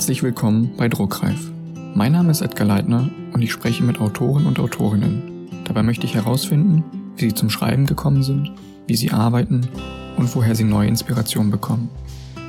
[0.00, 1.50] Herzlich willkommen bei Druckreif.
[1.94, 5.46] Mein Name ist Edgar Leitner und ich spreche mit Autoren und Autorinnen.
[5.64, 6.82] Dabei möchte ich herausfinden,
[7.18, 8.50] wie sie zum Schreiben gekommen sind,
[8.86, 9.68] wie sie arbeiten
[10.16, 11.90] und woher sie neue Inspirationen bekommen.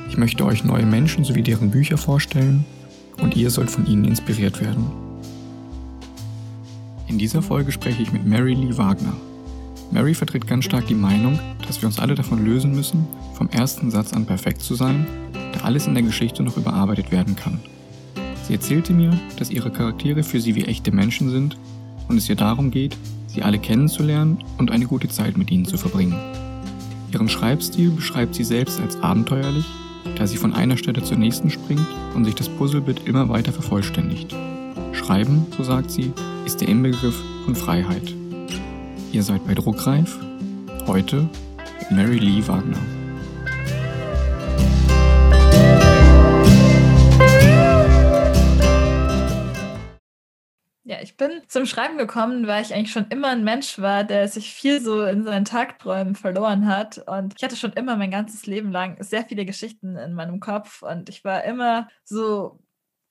[0.08, 2.64] Ich möchte euch neue Menschen sowie deren Bücher vorstellen
[3.20, 4.86] und ihr sollt von ihnen inspiriert werden.
[7.06, 9.12] In dieser Folge spreche ich mit Mary Lee Wagner.
[9.90, 13.90] Mary vertritt ganz stark die Meinung, dass wir uns alle davon lösen müssen, vom ersten
[13.90, 15.06] Satz an perfekt zu sein,
[15.52, 17.60] da alles in der Geschichte noch überarbeitet werden kann.
[18.46, 21.56] Sie erzählte mir, dass ihre Charaktere für sie wie echte Menschen sind
[22.08, 25.76] und es ihr darum geht, sie alle kennenzulernen und eine gute Zeit mit ihnen zu
[25.76, 26.18] verbringen.
[27.12, 29.64] Ihren Schreibstil beschreibt sie selbst als abenteuerlich,
[30.16, 34.34] da sie von einer Stelle zur nächsten springt und sich das Puzzlebild immer weiter vervollständigt.
[34.92, 36.12] Schreiben, so sagt sie,
[36.44, 38.14] ist der Inbegriff von Freiheit.
[39.12, 40.18] Ihr seid bei Druckreif.
[40.86, 41.28] Heute
[41.80, 42.78] mit Mary Lee Wagner.
[51.02, 54.52] Ich bin zum Schreiben gekommen, weil ich eigentlich schon immer ein Mensch war, der sich
[54.52, 56.98] viel so in seinen Tagträumen verloren hat.
[57.06, 60.82] Und ich hatte schon immer mein ganzes Leben lang sehr viele Geschichten in meinem Kopf.
[60.82, 62.60] Und ich war immer so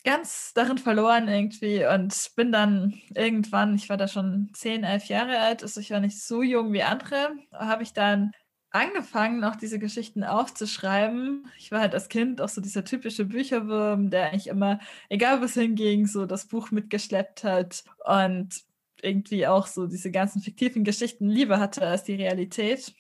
[0.04, 5.40] ganz darin verloren irgendwie und bin dann irgendwann, ich war da schon 10, 11 Jahre
[5.40, 8.32] alt, also ich war nicht so jung wie andere, habe ich dann
[8.72, 11.48] angefangen, auch diese Geschichten aufzuschreiben.
[11.58, 15.46] Ich war halt als Kind auch so dieser typische Bücherwurm, der eigentlich immer, egal wo
[15.46, 18.64] es hinging, so das Buch mitgeschleppt hat und
[19.02, 22.94] irgendwie auch so diese ganzen fiktiven Geschichten lieber hatte als die Realität.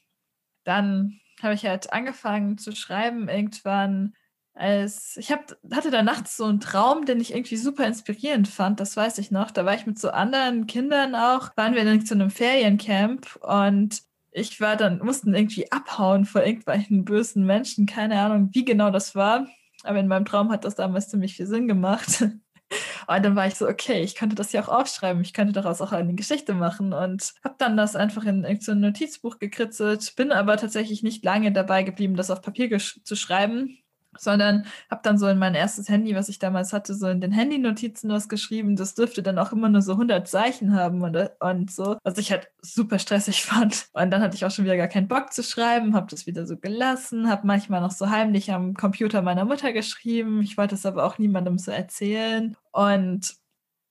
[0.64, 4.14] Dann habe ich halt angefangen zu schreiben irgendwann
[4.54, 8.80] als ich hab, hatte da nachts so einen Traum, den ich irgendwie super inspirierend fand,
[8.80, 9.52] das weiß ich noch.
[9.52, 14.04] Da war ich mit so anderen Kindern auch, waren wir in so einem Feriencamp und
[14.32, 19.16] ich war dann, mussten irgendwie abhauen vor irgendwelchen bösen Menschen, keine Ahnung, wie genau das
[19.16, 19.48] war.
[19.84, 22.22] Aber in meinem Traum hat das damals ziemlich viel Sinn gemacht.
[23.08, 25.82] Und dann war ich so, okay, ich könnte das ja auch aufschreiben, ich könnte daraus
[25.82, 26.94] auch eine Geschichte machen.
[26.94, 31.84] Und habe dann das einfach in irgendein Notizbuch gekritzelt, bin aber tatsächlich nicht lange dabei
[31.84, 33.78] geblieben, das auf Papier zu schreiben,
[34.18, 37.32] sondern habe dann so in mein erstes Handy, was ich damals hatte, so in den
[37.32, 38.76] Handy-Notizen was geschrieben.
[38.76, 42.32] Das dürfte dann auch immer nur so 100 Zeichen haben und, und so, was ich
[42.32, 43.88] halt super stressig fand.
[43.94, 46.46] Und dann hatte ich auch schon wieder gar keinen Bock zu schreiben, habe das wieder
[46.46, 50.42] so gelassen, habe manchmal noch so heimlich am Computer meiner Mutter geschrieben.
[50.42, 52.56] Ich wollte es aber auch niemandem so erzählen.
[52.72, 53.36] Und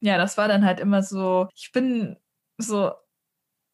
[0.01, 2.17] ja, das war dann halt immer so, ich bin
[2.59, 2.93] so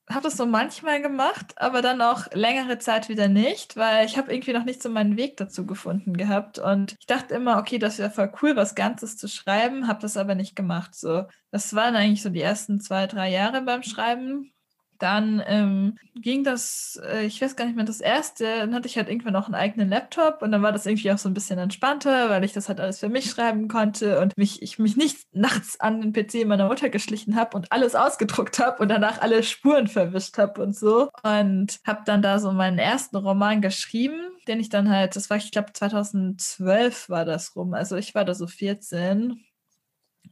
[0.08, 4.32] habe das so manchmal gemacht, aber dann auch längere Zeit wieder nicht, weil ich habe
[4.32, 6.58] irgendwie noch nicht so meinen Weg dazu gefunden gehabt.
[6.58, 10.16] Und ich dachte immer, okay, das wäre voll cool, was Ganzes zu schreiben, habe das
[10.16, 10.94] aber nicht gemacht.
[10.94, 14.52] So, das waren eigentlich so die ersten zwei, drei Jahre beim Schreiben.
[14.98, 18.96] Dann ähm, ging das, äh, ich weiß gar nicht mehr, das erste, dann hatte ich
[18.96, 21.58] halt irgendwann noch einen eigenen Laptop und dann war das irgendwie auch so ein bisschen
[21.58, 25.18] entspannter, weil ich das halt alles für mich schreiben konnte und mich, ich mich nicht
[25.32, 29.42] nachts an den PC meiner Mutter geschlichen habe und alles ausgedruckt habe und danach alle
[29.42, 31.10] Spuren verwischt habe und so.
[31.22, 35.36] Und habe dann da so meinen ersten Roman geschrieben, den ich dann halt, das war,
[35.36, 37.74] ich glaube, 2012 war das rum.
[37.74, 39.44] Also ich war da so 14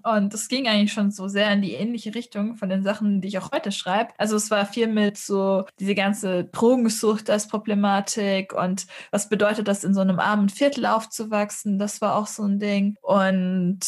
[0.05, 3.29] und es ging eigentlich schon so sehr in die ähnliche Richtung von den Sachen, die
[3.29, 4.13] ich auch heute schreibe.
[4.19, 9.83] Also es war viel mit so diese ganze Drogensucht als Problematik und was bedeutet das,
[9.83, 11.79] in so einem armen Viertel aufzuwachsen.
[11.79, 12.97] Das war auch so ein Ding.
[13.01, 13.81] Und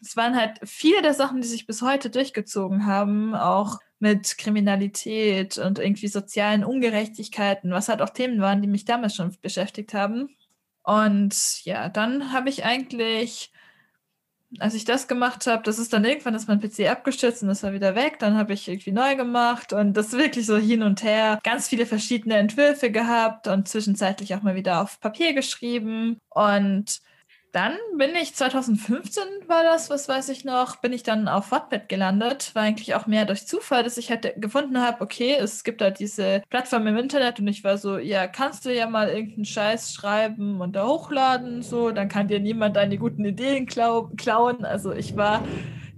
[0.00, 5.58] es waren halt viele der Sachen, die sich bis heute durchgezogen haben, auch mit Kriminalität
[5.58, 10.28] und irgendwie sozialen Ungerechtigkeiten, was halt auch Themen waren, die mich damals schon beschäftigt haben.
[10.84, 13.50] Und ja, dann habe ich eigentlich
[14.58, 17.62] als ich das gemacht habe, das ist dann irgendwann ist mein PC abgestürzt und das
[17.62, 18.18] war wieder weg.
[18.18, 21.38] Dann habe ich irgendwie neu gemacht und das wirklich so hin und her.
[21.44, 26.20] Ganz viele verschiedene Entwürfe gehabt und zwischenzeitlich auch mal wieder auf Papier geschrieben.
[26.30, 27.00] Und
[27.52, 31.88] dann bin ich 2015 war das, was weiß ich noch, bin ich dann auf Wattpad
[31.88, 32.54] gelandet.
[32.54, 35.90] War eigentlich auch mehr durch Zufall, dass ich halt gefunden habe, okay, es gibt da
[35.90, 39.94] diese Plattform im Internet und ich war so, ja, kannst du ja mal irgendeinen Scheiß
[39.94, 44.64] schreiben und da hochladen, so, dann kann dir niemand deine guten Ideen klau klauen.
[44.64, 45.42] Also ich war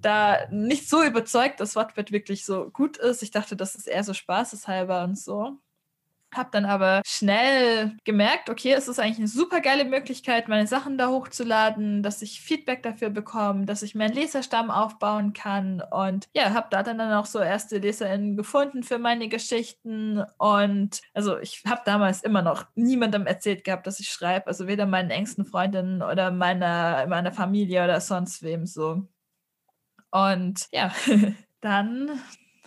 [0.01, 3.23] da nicht so überzeugt, dass Wattpad wirklich so gut ist.
[3.23, 5.59] Ich dachte, das ist eher so spaßeshalber und so.
[6.35, 10.97] Hab dann aber schnell gemerkt, okay, es ist eigentlich eine super geile Möglichkeit, meine Sachen
[10.97, 15.83] da hochzuladen, dass ich Feedback dafür bekomme, dass ich meinen Leserstamm aufbauen kann.
[15.91, 20.23] Und ja, habe da dann auch so erste LeserInnen gefunden für meine Geschichten.
[20.39, 24.47] Und also ich habe damals immer noch niemandem erzählt gehabt, dass ich schreibe.
[24.47, 29.09] Also weder meinen engsten Freundinnen oder meiner, meiner Familie oder sonst wem so.
[30.11, 30.93] Und ja,
[31.61, 32.21] dann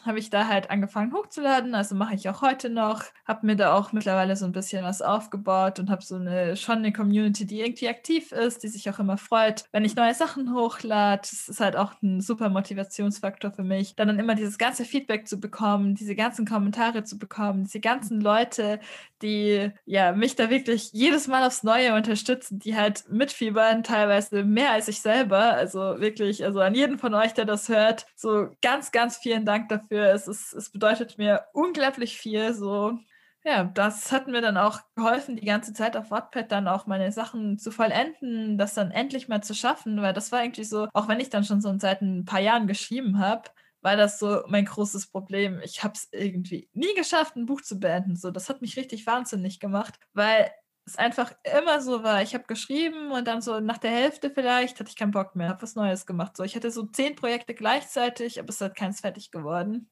[0.05, 1.75] habe ich da halt angefangen hochzuladen.
[1.75, 3.03] Also mache ich auch heute noch.
[3.25, 6.79] Habe mir da auch mittlerweile so ein bisschen was aufgebaut und habe so eine schon
[6.79, 10.53] eine Community, die irgendwie aktiv ist, die sich auch immer freut, wenn ich neue Sachen
[10.53, 11.21] hochlade.
[11.21, 15.27] Das ist halt auch ein super Motivationsfaktor für mich, dann, dann immer dieses ganze Feedback
[15.27, 18.79] zu bekommen, diese ganzen Kommentare zu bekommen, diese ganzen Leute,
[19.21, 24.71] die ja mich da wirklich jedes Mal aufs Neue unterstützen, die halt mitfiebern, teilweise mehr
[24.71, 25.53] als ich selber.
[25.53, 29.69] Also wirklich, also an jeden von euch, der das hört, so ganz, ganz vielen Dank
[29.69, 29.92] dafür.
[30.01, 32.53] Es, ist, es bedeutet mir unglaublich viel.
[32.53, 32.97] So,
[33.43, 37.11] ja, das hat mir dann auch geholfen, die ganze Zeit auf Wattpad dann auch meine
[37.11, 41.07] Sachen zu vollenden, das dann endlich mal zu schaffen, weil das war irgendwie so, auch
[41.07, 43.49] wenn ich dann schon so seit ein paar Jahren geschrieben habe,
[43.81, 45.59] war das so mein großes Problem.
[45.63, 48.15] Ich habe es irgendwie nie geschafft, ein Buch zu beenden.
[48.15, 50.49] So, das hat mich richtig wahnsinnig gemacht, weil
[50.85, 52.21] es einfach immer so war.
[52.21, 55.49] Ich habe geschrieben und dann so nach der Hälfte vielleicht hatte ich keinen Bock mehr,
[55.49, 56.35] habe was Neues gemacht.
[56.35, 59.89] So, ich hatte so zehn Projekte gleichzeitig, aber es hat keins fertig geworden.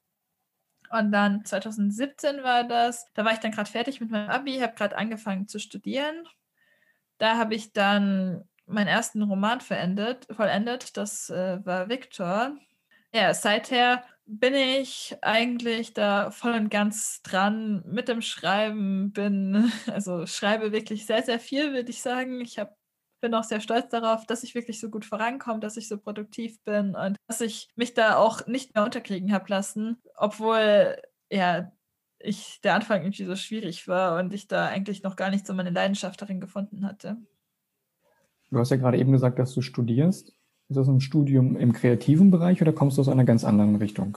[0.90, 4.74] Und dann 2017 war das, da war ich dann gerade fertig mit meinem Abi, habe
[4.74, 6.28] gerade angefangen zu studieren.
[7.16, 10.96] Da habe ich dann meinen ersten Roman verendet, vollendet.
[10.96, 12.56] Das äh, war Victor.
[13.14, 14.04] Ja, seither
[14.38, 21.04] bin ich eigentlich da voll und ganz dran mit dem Schreiben, bin, also schreibe wirklich
[21.04, 22.40] sehr, sehr viel, würde ich sagen.
[22.40, 22.74] Ich hab,
[23.20, 26.62] bin auch sehr stolz darauf, dass ich wirklich so gut vorankomme, dass ich so produktiv
[26.64, 30.96] bin und dass ich mich da auch nicht mehr unterkriegen habe lassen, obwohl
[31.30, 31.70] ja
[32.18, 35.52] ich der Anfang irgendwie so schwierig war und ich da eigentlich noch gar nicht so
[35.52, 37.18] meine Leidenschaft darin gefunden hatte.
[38.50, 40.34] Du hast ja gerade eben gesagt, dass du studierst.
[40.72, 44.16] Ist das ein Studium im kreativen Bereich oder kommst du aus einer ganz anderen Richtung?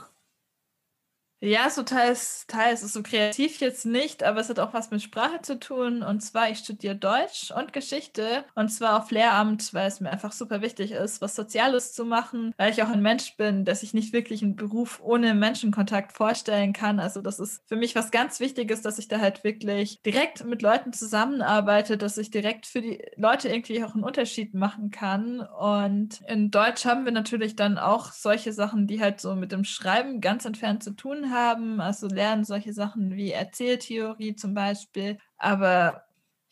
[1.42, 5.04] Ja, so teils, teils ist so kreativ jetzt nicht, aber es hat auch was mit
[5.04, 6.02] Sprache zu tun.
[6.02, 10.32] Und zwar, ich studiere Deutsch und Geschichte und zwar auf Lehramt, weil es mir einfach
[10.32, 13.94] super wichtig ist, was Soziales zu machen, weil ich auch ein Mensch bin, dass ich
[13.94, 17.00] nicht wirklich einen Beruf ohne Menschenkontakt vorstellen kann.
[17.00, 20.62] Also das ist für mich was ganz Wichtiges, dass ich da halt wirklich direkt mit
[20.64, 25.42] Leuten zusammenarbeite, dass ich direkt für die Leute irgendwie auch einen Unterschied machen kann.
[25.42, 29.64] Und in Deutsch haben wir natürlich dann auch solche Sachen, die halt so mit dem
[29.66, 36.06] Schreiben ganz entfernt zu tun haben, also lernen solche Sachen wie Erzähltheorie zum Beispiel, aber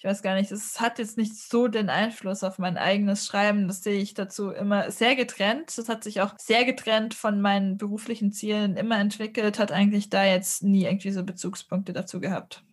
[0.04, 3.70] ich weiß gar nicht, es hat jetzt nicht so den Einfluss auf mein eigenes Schreiben.
[3.70, 5.78] Das sehe ich dazu immer sehr getrennt.
[5.78, 10.26] Das hat sich auch sehr getrennt von meinen beruflichen Zielen immer entwickelt, hat eigentlich da
[10.26, 12.66] jetzt nie irgendwie so Bezugspunkte dazu gehabt.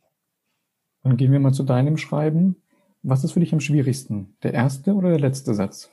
[1.05, 2.57] Dann gehen wir mal zu deinem Schreiben.
[3.05, 4.37] Was ist für dich am schwierigsten?
[4.43, 5.89] Der erste oder der letzte Satz?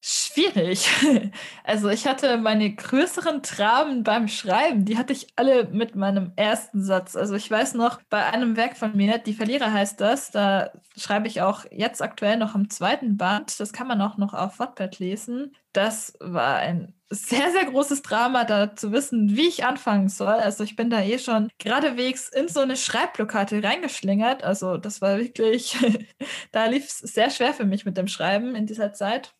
[0.00, 0.88] Schwierig.
[1.64, 6.82] Also ich hatte meine größeren Traben beim Schreiben, die hatte ich alle mit meinem ersten
[6.82, 7.14] Satz.
[7.14, 11.26] Also ich weiß noch, bei einem Werk von mir, Die Verlierer heißt das, da schreibe
[11.26, 13.60] ich auch jetzt aktuell noch im zweiten Band.
[13.60, 15.54] Das kann man auch noch auf Wattpad lesen.
[15.72, 20.28] Das war ein sehr, sehr großes Drama, da zu wissen, wie ich anfangen soll.
[20.28, 24.42] Also ich bin da eh schon geradewegs in so eine Schreibblockade reingeschlingert.
[24.42, 25.76] Also das war wirklich,
[26.52, 29.34] da lief es sehr schwer für mich mit dem Schreiben in dieser Zeit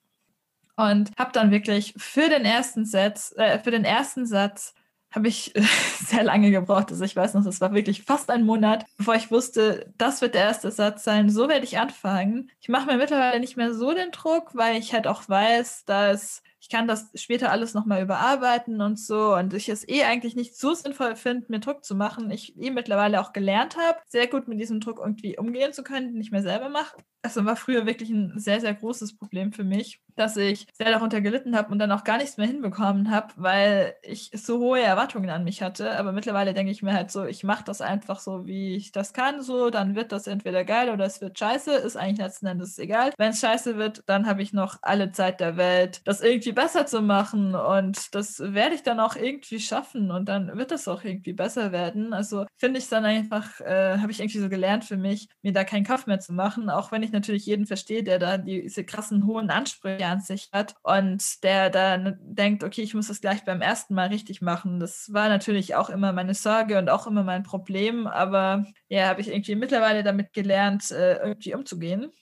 [0.78, 4.74] und habe dann wirklich für den ersten Satz, äh, für den ersten Satz
[5.10, 5.52] habe ich
[5.98, 6.92] sehr lange gebraucht.
[6.92, 10.34] Also ich weiß noch, es war wirklich fast ein Monat, bevor ich wusste, das wird
[10.34, 11.30] der erste Satz sein.
[11.30, 12.52] So werde ich anfangen.
[12.60, 16.42] Ich mache mir mittlerweile nicht mehr so den Druck, weil ich halt auch weiß, dass
[16.60, 19.34] ich kann das später alles nochmal überarbeiten und so.
[19.34, 22.30] Und ich es eh eigentlich nicht so sinnvoll finde, mir Druck zu machen.
[22.30, 26.12] Ich eh mittlerweile auch gelernt habe, sehr gut mit diesem Druck irgendwie umgehen zu können,
[26.12, 26.96] den ich mir selber mache.
[27.22, 31.20] Also war früher wirklich ein sehr, sehr großes Problem für mich, dass ich sehr darunter
[31.20, 35.28] gelitten habe und dann auch gar nichts mehr hinbekommen habe, weil ich so hohe Erwartungen
[35.30, 35.98] an mich hatte.
[35.98, 39.12] Aber mittlerweile denke ich mir halt so, ich mache das einfach so, wie ich das
[39.12, 42.78] kann, so, dann wird das entweder geil oder es wird scheiße, ist eigentlich letzten Endes
[42.78, 43.12] egal.
[43.18, 46.86] Wenn es scheiße wird, dann habe ich noch alle Zeit der Welt, das irgendwie besser
[46.86, 51.02] zu machen und das werde ich dann auch irgendwie schaffen und dann wird das auch
[51.02, 52.12] irgendwie besser werden.
[52.12, 55.52] Also finde ich es dann einfach, äh, habe ich irgendwie so gelernt für mich, mir
[55.52, 58.84] da keinen Kopf mehr zu machen, auch wenn ich natürlich jeden verstehe, der da diese
[58.84, 63.44] krassen hohen Ansprüche an sich hat und der dann denkt, okay, ich muss das gleich
[63.44, 64.80] beim ersten Mal richtig machen.
[64.80, 69.20] Das war natürlich auch immer meine Sorge und auch immer mein Problem, aber ja, habe
[69.20, 72.12] ich irgendwie mittlerweile damit gelernt, äh, irgendwie umzugehen.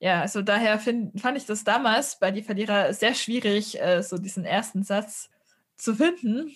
[0.00, 4.16] Ja, also daher find, fand ich das damals bei Die Verlierer sehr schwierig, äh, so
[4.16, 5.28] diesen ersten Satz
[5.76, 6.50] zu finden.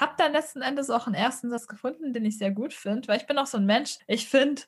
[0.00, 3.18] Hab dann letzten Endes auch einen ersten Satz gefunden, den ich sehr gut finde, weil
[3.18, 3.98] ich bin auch so ein Mensch.
[4.08, 4.62] Ich finde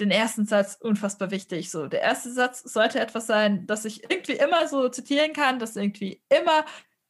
[0.00, 1.70] den ersten Satz unfassbar wichtig.
[1.70, 5.76] So, der erste Satz sollte etwas sein, das ich irgendwie immer so zitieren kann, das
[5.76, 6.64] irgendwie immer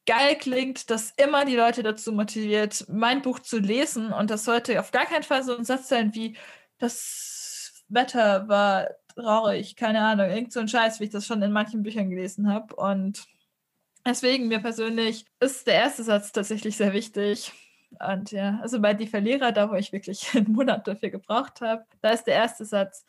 [0.05, 4.11] geil klingt, das immer die Leute dazu motiviert, mein Buch zu lesen.
[4.11, 6.37] Und das sollte auf gar keinen Fall so ein Satz sein wie
[6.79, 11.51] das Wetter war traurig, keine Ahnung, irgend so ein Scheiß, wie ich das schon in
[11.51, 12.75] manchen Büchern gelesen habe.
[12.75, 13.27] Und
[14.05, 17.51] Deswegen mir persönlich ist der erste Satz tatsächlich sehr wichtig.
[17.99, 21.85] Und ja, also bei Die Verlierer, da wo ich wirklich einen Monat dafür gebraucht habe,
[22.01, 23.03] da ist der erste Satz,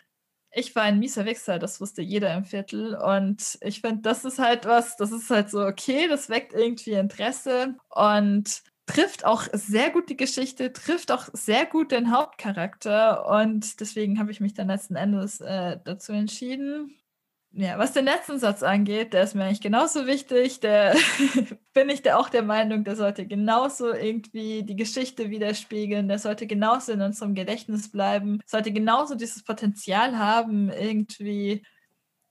[0.52, 2.96] ich war ein mieser Wichser, das wusste jeder im Viertel.
[2.96, 6.92] Und ich finde, das ist halt was, das ist halt so, okay, das weckt irgendwie
[6.92, 13.26] Interesse und trifft auch sehr gut die Geschichte, trifft auch sehr gut den Hauptcharakter.
[13.26, 16.99] Und deswegen habe ich mich dann letzten Endes äh, dazu entschieden.
[17.52, 20.60] Ja, was den letzten Satz angeht, der ist mir eigentlich genauso wichtig.
[20.60, 20.94] Der
[21.72, 26.46] bin ich da auch der Meinung, der sollte genauso irgendwie die Geschichte widerspiegeln, der sollte
[26.46, 31.64] genauso in unserem Gedächtnis bleiben, sollte genauso dieses Potenzial haben, irgendwie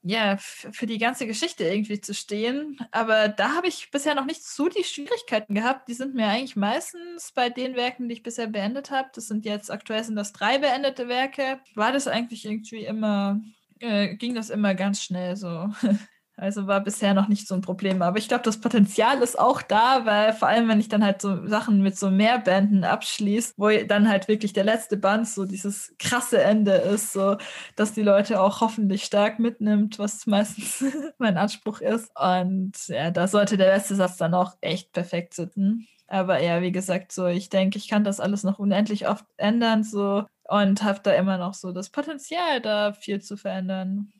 [0.01, 2.77] ja, für die ganze Geschichte irgendwie zu stehen.
[2.91, 5.89] Aber da habe ich bisher noch nicht so die Schwierigkeiten gehabt.
[5.89, 9.45] Die sind mir eigentlich meistens bei den Werken, die ich bisher beendet habe, das sind
[9.45, 13.41] jetzt aktuell sind das drei beendete Werke, war das eigentlich irgendwie immer
[13.79, 15.69] äh, ging das immer ganz schnell so.
[16.41, 18.01] Also war bisher noch nicht so ein Problem.
[18.01, 21.21] Aber ich glaube, das Potenzial ist auch da, weil vor allem, wenn ich dann halt
[21.21, 25.43] so Sachen mit so mehr Bänden abschließe, wo dann halt wirklich der letzte Band so
[25.45, 27.35] dieses krasse Ende ist, so
[27.75, 30.81] dass die Leute auch hoffentlich stark mitnimmt, was meistens
[31.17, 32.09] mein Anspruch ist.
[32.17, 35.87] Und ja, da sollte der letzte Satz dann auch echt perfekt sitzen.
[36.07, 39.83] Aber ja, wie gesagt, so ich denke, ich kann das alles noch unendlich oft ändern,
[39.83, 44.11] so und habe da immer noch so das Potenzial, da viel zu verändern.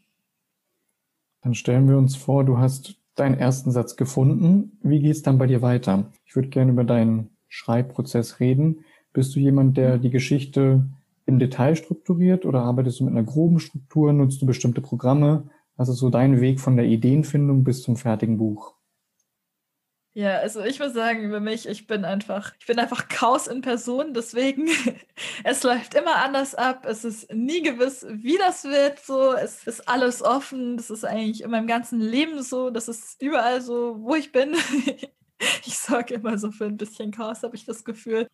[1.41, 4.77] Dann stellen wir uns vor, du hast deinen ersten Satz gefunden.
[4.81, 6.11] Wie geht es dann bei dir weiter?
[6.25, 8.85] Ich würde gerne über deinen Schreibprozess reden.
[9.13, 10.85] Bist du jemand, der die Geschichte
[11.25, 14.13] im Detail strukturiert oder arbeitest du mit einer groben Struktur?
[14.13, 15.49] Nutzt du bestimmte Programme?
[15.75, 18.75] Was ist so dein Weg von der Ideenfindung bis zum fertigen Buch?
[20.19, 23.61] Ja, also ich muss sagen, über mich, ich bin einfach, ich bin einfach Chaos in
[23.61, 24.67] Person, deswegen
[25.45, 26.85] es läuft immer anders ab.
[26.85, 28.99] Es ist nie gewiss, wie das wird.
[28.99, 30.75] So, es ist alles offen.
[30.75, 32.69] Das ist eigentlich in meinem ganzen Leben so.
[32.69, 34.55] Das ist überall so, wo ich bin.
[35.65, 38.27] ich sorge immer so für ein bisschen Chaos, habe ich das Gefühl.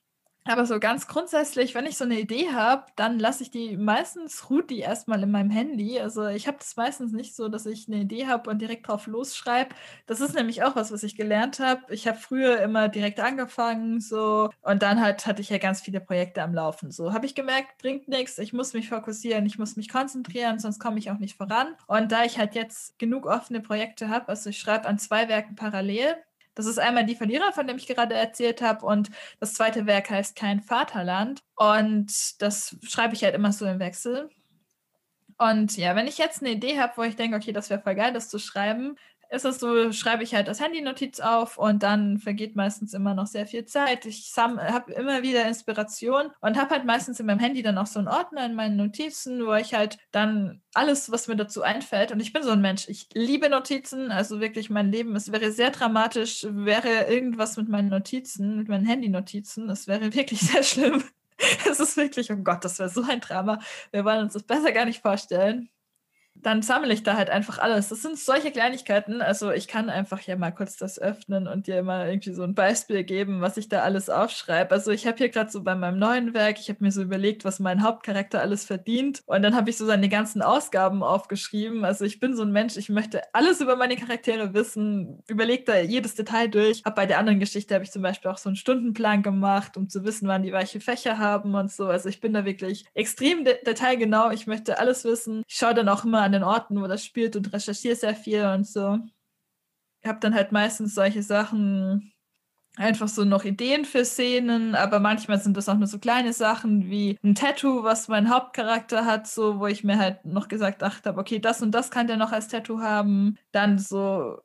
[0.47, 4.47] Aber so ganz grundsätzlich, wenn ich so eine Idee habe, dann lasse ich die meistens
[4.47, 5.99] ruht die erstmal in meinem Handy.
[5.99, 9.07] Also ich habe das meistens nicht so, dass ich eine Idee habe und direkt drauf
[9.07, 9.73] losschreibe.
[10.05, 11.81] Das ist nämlich auch was, was ich gelernt habe.
[11.91, 15.99] Ich habe früher immer direkt angefangen, so und dann halt hatte ich ja ganz viele
[15.99, 16.91] Projekte am Laufen.
[16.91, 18.37] So habe ich gemerkt, bringt nichts.
[18.37, 21.75] Ich muss mich fokussieren, ich muss mich konzentrieren, sonst komme ich auch nicht voran.
[21.87, 25.55] Und da ich halt jetzt genug offene Projekte habe, also ich schreibe an zwei Werken
[25.55, 26.15] parallel,
[26.55, 28.85] das ist einmal die Verlierer, von dem ich gerade erzählt habe.
[28.85, 31.41] Und das zweite Werk heißt Kein Vaterland.
[31.55, 34.29] Und das schreibe ich halt immer so im Wechsel.
[35.37, 37.95] Und ja, wenn ich jetzt eine Idee habe, wo ich denke, okay, das wäre voll
[37.95, 38.95] geil, das zu schreiben,
[39.35, 43.27] ist es so, schreibe ich halt das Handy-Notiz auf und dann vergeht meistens immer noch
[43.27, 44.05] sehr viel Zeit.
[44.05, 47.99] Ich habe immer wieder Inspiration und habe halt meistens in meinem Handy dann auch so
[47.99, 52.19] einen Ordner in meinen Notizen, wo ich halt dann alles, was mir dazu einfällt, und
[52.19, 55.71] ich bin so ein Mensch, ich liebe Notizen, also wirklich mein Leben, es wäre sehr
[55.71, 61.03] dramatisch, wäre irgendwas mit meinen Notizen, mit meinen Handy-Notizen, es wäre wirklich sehr schlimm.
[61.69, 63.59] Es ist wirklich, oh Gott, das wäre so ein Drama.
[63.91, 65.69] Wir wollen uns das besser gar nicht vorstellen
[66.45, 67.89] dann sammle ich da halt einfach alles.
[67.89, 69.23] Das sind solche Kleinigkeiten.
[69.23, 72.53] Also ich kann einfach ja mal kurz das öffnen und dir mal irgendwie so ein
[72.53, 74.71] Beispiel geben, was ich da alles aufschreibe.
[74.71, 77.45] Also ich habe hier gerade so bei meinem neuen Werk, ich habe mir so überlegt,
[77.45, 79.23] was mein Hauptcharakter alles verdient.
[79.25, 81.83] Und dann habe ich so seine ganzen Ausgaben aufgeschrieben.
[81.83, 85.79] Also ich bin so ein Mensch, ich möchte alles über meine Charaktere wissen, überlege da
[85.79, 86.83] jedes Detail durch.
[86.85, 89.89] Hab bei der anderen Geschichte habe ich zum Beispiel auch so einen Stundenplan gemacht, um
[89.89, 91.87] zu wissen, wann die weiche Fächer haben und so.
[91.87, 94.29] Also ich bin da wirklich extrem de detailgenau.
[94.29, 95.41] Ich möchte alles wissen.
[95.47, 98.45] Ich schaue dann auch immer an den Orten, wo das spielt und recherchiere sehr viel
[98.45, 98.99] und so.
[100.01, 102.13] Ich habe dann halt meistens solche Sachen,
[102.77, 106.89] einfach so noch Ideen für Szenen, aber manchmal sind das auch nur so kleine Sachen
[106.89, 111.19] wie ein Tattoo, was mein Hauptcharakter hat, so wo ich mir halt noch gesagt habe,
[111.19, 113.37] okay, das und das kann der noch als Tattoo haben.
[113.51, 114.39] Dann so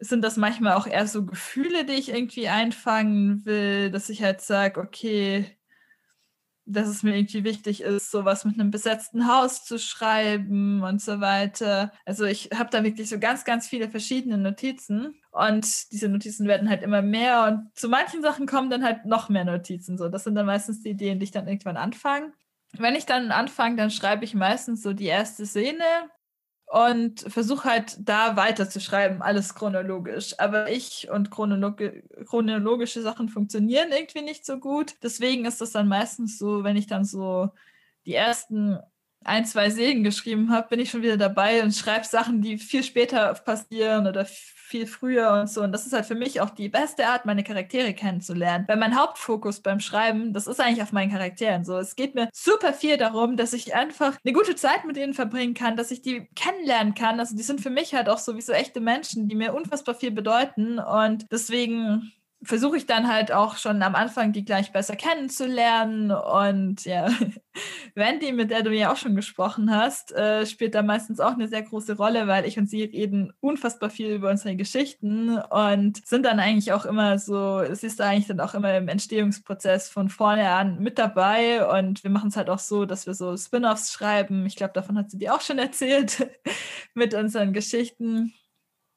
[0.00, 4.40] sind das manchmal auch eher so Gefühle, die ich irgendwie einfangen will, dass ich halt
[4.40, 5.56] sage, okay,
[6.66, 11.20] dass es mir irgendwie wichtig ist, sowas mit einem besetzten Haus zu schreiben und so
[11.20, 11.92] weiter.
[12.04, 16.68] Also ich habe da wirklich so ganz, ganz viele verschiedene Notizen und diese Notizen werden
[16.68, 19.98] halt immer mehr und zu manchen Sachen kommen dann halt noch mehr Notizen.
[19.98, 22.32] So, das sind dann meistens die Ideen, die ich dann irgendwann anfange.
[22.76, 25.84] Wenn ich dann anfange, dann schreibe ich meistens so die erste Szene
[26.66, 30.38] und versuche halt da weiter zu schreiben, alles chronologisch.
[30.38, 31.80] Aber ich und chronolog
[32.26, 34.94] chronologische Sachen funktionieren irgendwie nicht so gut.
[35.02, 37.50] Deswegen ist das dann meistens so, wenn ich dann so
[38.06, 38.78] die ersten
[39.24, 42.82] ein, zwei Sägen geschrieben habe, bin ich schon wieder dabei und schreibe Sachen, die viel
[42.82, 44.26] später passieren oder
[44.74, 45.62] viel früher und so.
[45.62, 48.64] Und das ist halt für mich auch die beste Art, meine Charaktere kennenzulernen.
[48.66, 51.76] Weil mein Hauptfokus beim Schreiben, das ist eigentlich auf meinen Charakteren so.
[51.76, 55.54] Es geht mir super viel darum, dass ich einfach eine gute Zeit mit ihnen verbringen
[55.54, 57.20] kann, dass ich die kennenlernen kann.
[57.20, 60.78] Also die sind für mich halt auch sowieso echte Menschen, die mir unfassbar viel bedeuten.
[60.78, 62.12] Und deswegen
[62.44, 66.10] versuche ich dann halt auch schon am Anfang die gleich besser kennenzulernen.
[66.10, 67.08] Und ja,
[67.94, 71.48] Wendy, mit der du ja auch schon gesprochen hast, äh, spielt da meistens auch eine
[71.48, 76.24] sehr große Rolle, weil ich und sie reden unfassbar viel über unsere Geschichten und sind
[76.24, 80.48] dann eigentlich auch immer so, sie ist eigentlich dann auch immer im Entstehungsprozess von vorne
[80.50, 81.66] an mit dabei.
[81.78, 84.46] Und wir machen es halt auch so, dass wir so Spin-offs schreiben.
[84.46, 86.28] Ich glaube, davon hat sie dir auch schon erzählt
[86.94, 88.32] mit unseren Geschichten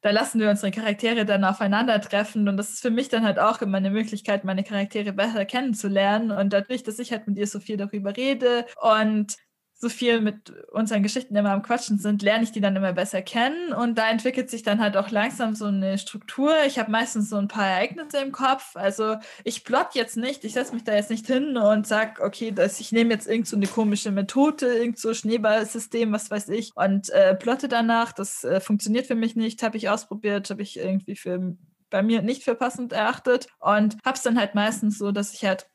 [0.08, 2.48] da lassen wir unsere Charaktere dann aufeinandertreffen.
[2.48, 6.32] Und das ist für mich dann halt auch immer eine Möglichkeit, meine Charaktere besser kennenzulernen.
[6.32, 9.36] Und dadurch, dass ich halt mit ihr so viel darüber rede und
[9.80, 13.22] so viel mit unseren Geschichten immer am Quatschen sind, lerne ich die dann immer besser
[13.22, 13.74] kennen.
[13.74, 16.52] Und da entwickelt sich dann halt auch langsam so eine Struktur.
[16.66, 18.76] Ich habe meistens so ein paar Ereignisse im Kopf.
[18.76, 22.52] Also ich plot jetzt nicht, ich setze mich da jetzt nicht hin und sage, okay,
[22.52, 26.72] dass ich nehme jetzt irgend so eine komische Methode, irgend so Schneeballsystem, was weiß ich,
[26.76, 28.14] und äh, plotte danach.
[28.14, 31.56] Das äh, funktioniert für mich nicht, habe ich ausprobiert, habe ich irgendwie für
[31.90, 35.46] bei mir nicht für passend erachtet und habe es dann halt meistens so, dass ich
[35.46, 35.68] halt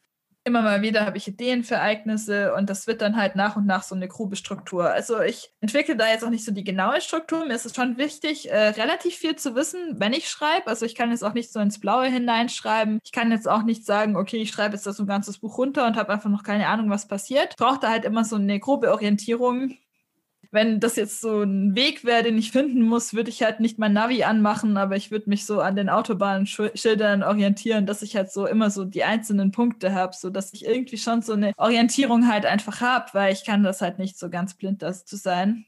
[0.44, 3.66] immer mal wieder habe ich Ideen für Ereignisse und das wird dann halt nach und
[3.66, 4.90] nach so eine grobe Struktur.
[4.90, 7.46] Also ich entwickle da jetzt auch nicht so die genaue Struktur.
[7.46, 10.66] Mir ist es schon wichtig, äh, relativ viel zu wissen, wenn ich schreibe.
[10.66, 12.98] Also ich kann jetzt auch nicht so ins Blaue hineinschreiben.
[13.04, 15.58] Ich kann jetzt auch nicht sagen, okay, ich schreibe jetzt das so ein ganzes Buch
[15.58, 17.48] runter und habe einfach noch keine Ahnung, was passiert.
[17.50, 19.76] Ich brauche da halt immer so eine grobe Orientierung,
[20.52, 23.78] wenn das jetzt so ein Weg wäre, den ich finden muss, würde ich halt nicht
[23.78, 28.30] mein Navi anmachen, aber ich würde mich so an den Autobahnschildern orientieren, dass ich halt
[28.30, 32.28] so immer so die einzelnen Punkte habe, so dass ich irgendwie schon so eine Orientierung
[32.28, 35.64] halt einfach habe, weil ich kann das halt nicht so ganz blind das zu sein.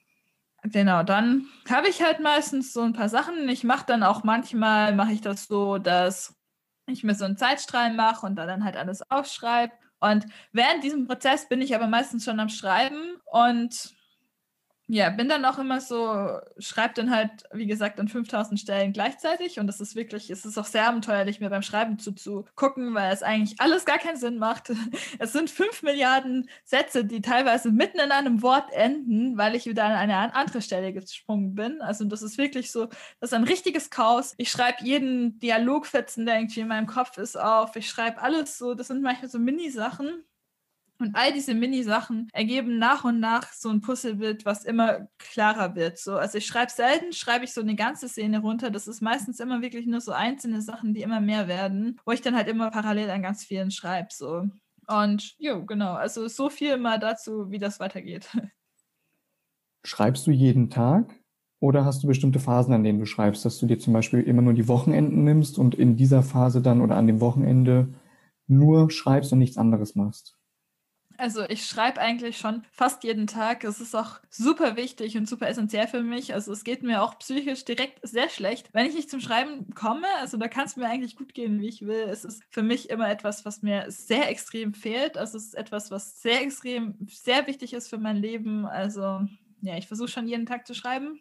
[0.65, 3.49] Genau, dann habe ich halt meistens so ein paar Sachen.
[3.49, 6.35] Ich mache dann auch manchmal, mache ich das so, dass
[6.87, 9.73] ich mir so einen Zeitstrahl mache und da dann halt alles aufschreibe.
[10.01, 13.95] Und während diesem Prozess bin ich aber meistens schon am Schreiben und
[14.87, 19.59] ja, bin dann auch immer so, schreibe dann halt, wie gesagt, an 5000 Stellen gleichzeitig
[19.59, 23.23] und das ist wirklich, es ist auch sehr abenteuerlich, mir beim Schreiben zuzugucken, weil es
[23.23, 24.71] eigentlich alles gar keinen Sinn macht.
[25.19, 29.85] Es sind 5 Milliarden Sätze, die teilweise mitten in einem Wort enden, weil ich wieder
[29.85, 31.81] an eine andere Stelle gesprungen bin.
[31.81, 32.87] Also das ist wirklich so,
[33.21, 34.35] das ist ein richtiges Chaos.
[34.37, 37.77] Ich schreibe jeden Dialogfetzen, der irgendwie in meinem Kopf ist, auf.
[37.77, 40.25] Ich schreibe alles so, das sind manchmal so Mini-Sachen
[40.99, 45.99] und all diese Mini-Sachen ergeben nach und nach so ein Puzzlebild, was immer klarer wird.
[45.99, 48.71] So, also ich schreibe selten, schreibe ich so eine ganze Szene runter.
[48.71, 52.21] Das ist meistens immer wirklich nur so einzelne Sachen, die immer mehr werden, wo ich
[52.21, 54.09] dann halt immer parallel an ganz vielen schreibe.
[54.11, 54.45] So.
[54.87, 55.95] Und jo, genau.
[55.95, 58.29] Also so viel mal dazu, wie das weitergeht.
[59.85, 61.15] Schreibst du jeden Tag?
[61.61, 64.43] Oder hast du bestimmte Phasen, an denen du schreibst, dass du dir zum Beispiel immer
[64.43, 67.95] nur die Wochenenden nimmst und in dieser Phase dann oder an dem Wochenende
[68.47, 70.37] nur schreibst und nichts anderes machst?
[71.17, 73.65] Also ich schreibe eigentlich schon fast jeden Tag.
[73.65, 76.35] Es ist auch super wichtig und super essentiell für mich.
[76.35, 80.07] Also es geht mir auch psychisch direkt sehr schlecht, wenn ich nicht zum Schreiben komme.
[80.19, 82.07] Also da kann es mir eigentlich gut gehen, wie ich will.
[82.09, 85.17] Es ist für mich immer etwas, was mir sehr extrem fehlt.
[85.17, 88.67] Also es ist etwas, was sehr extrem, sehr wichtig ist für mein Leben.
[88.67, 89.21] Also
[89.61, 91.21] ja, ich versuche schon jeden Tag zu schreiben.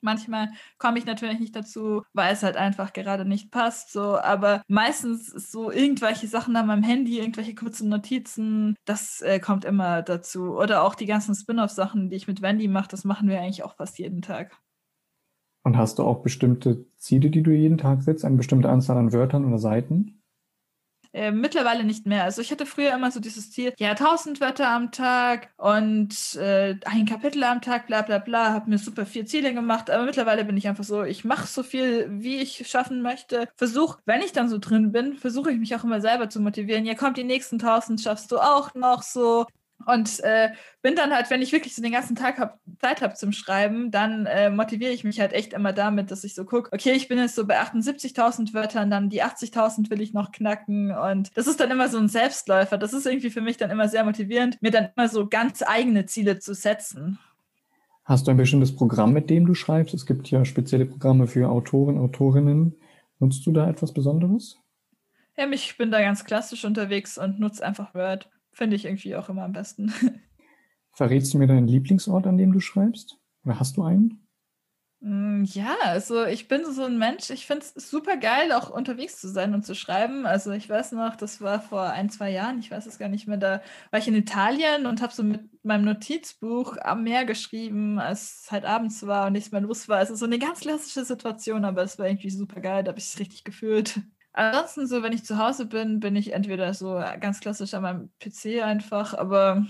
[0.00, 3.92] Manchmal komme ich natürlich nicht dazu, weil es halt einfach gerade nicht passt.
[3.92, 9.64] So, aber meistens so irgendwelche Sachen an meinem Handy, irgendwelche kurzen Notizen, das äh, kommt
[9.64, 10.56] immer dazu.
[10.56, 13.76] Oder auch die ganzen Spin-off-Sachen, die ich mit Wendy mache, das machen wir eigentlich auch
[13.76, 14.56] fast jeden Tag.
[15.62, 19.12] Und hast du auch bestimmte Ziele, die du jeden Tag setzt, eine bestimmte Anzahl an
[19.12, 20.22] Wörtern oder Seiten?
[21.16, 22.24] Äh, mittlerweile nicht mehr.
[22.24, 26.74] Also ich hatte früher immer so dieses Ziel, ja, 1000 Wörter am Tag und äh,
[26.84, 30.44] ein Kapitel am Tag, bla bla bla, habe mir super viel Ziele gemacht, aber mittlerweile
[30.44, 33.48] bin ich einfach so, ich mache so viel, wie ich schaffen möchte.
[33.56, 36.84] Versuch, wenn ich dann so drin bin, versuche ich mich auch immer selber zu motivieren.
[36.84, 39.46] Ja, kommt die nächsten 1000, schaffst du auch noch so.
[39.84, 40.50] Und äh,
[40.82, 43.90] bin dann halt, wenn ich wirklich so den ganzen Tag hab, Zeit habe zum Schreiben,
[43.90, 47.08] dann äh, motiviere ich mich halt echt immer damit, dass ich so gucke, okay, ich
[47.08, 50.90] bin jetzt so bei 78.000 Wörtern, dann die 80.000 will ich noch knacken.
[50.92, 52.78] Und das ist dann immer so ein Selbstläufer.
[52.78, 56.06] Das ist irgendwie für mich dann immer sehr motivierend, mir dann immer so ganz eigene
[56.06, 57.18] Ziele zu setzen.
[58.04, 59.92] Hast du ein bestimmtes Programm, mit dem du schreibst?
[59.92, 62.76] Es gibt ja spezielle Programme für Autoren, Autorinnen.
[63.18, 64.58] Nutzt du da etwas Besonderes?
[65.36, 68.30] Ja, ich bin da ganz klassisch unterwegs und nutze einfach Word.
[68.56, 69.92] Finde ich irgendwie auch immer am besten.
[70.92, 73.18] Verrätst du mir deinen Lieblingsort, an dem du schreibst?
[73.44, 74.26] Oder hast du einen?
[75.00, 79.20] Mm, ja, also ich bin so ein Mensch, ich finde es super geil, auch unterwegs
[79.20, 80.24] zu sein und zu schreiben.
[80.24, 83.28] Also ich weiß noch, das war vor ein, zwei Jahren, ich weiß es gar nicht
[83.28, 87.98] mehr, da war ich in Italien und habe so mit meinem Notizbuch am Meer geschrieben,
[87.98, 89.98] als es halt abends war und nichts mehr los war.
[89.98, 93.04] Also so eine ganz klassische Situation, aber es war irgendwie super geil, da habe ich
[93.04, 94.00] es richtig gefühlt.
[94.36, 98.10] Ansonsten so, wenn ich zu Hause bin, bin ich entweder so ganz klassisch an meinem
[98.20, 99.64] PC einfach, aber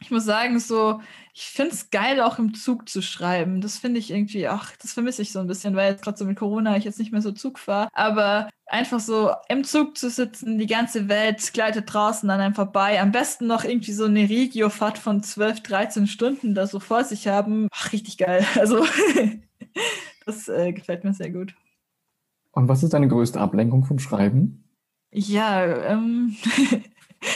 [0.00, 1.00] ich muss sagen, so,
[1.34, 3.60] ich finde es geil, auch im Zug zu schreiben.
[3.60, 6.24] Das finde ich irgendwie, ach, das vermisse ich so ein bisschen, weil jetzt gerade so
[6.24, 7.88] mit Corona ich jetzt nicht mehr so Zug fahre.
[7.92, 13.00] Aber einfach so im Zug zu sitzen, die ganze Welt gleitet draußen an einem vorbei.
[13.00, 17.28] Am besten noch irgendwie so eine Regiofahrt von 12, 13 Stunden da so vor sich
[17.28, 17.68] haben.
[17.72, 18.46] Ach, richtig geil.
[18.56, 18.86] Also,
[20.26, 21.54] das äh, gefällt mir sehr gut.
[22.52, 24.64] Und was ist deine größte Ablenkung vom Schreiben?
[25.10, 26.36] Ja, ähm,